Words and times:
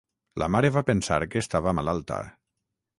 La 0.43 0.47
mare 0.55 0.71
va 0.79 0.83
pensar 0.89 1.19
que 1.35 1.45
estava 1.47 1.77
malalta. 1.81 2.23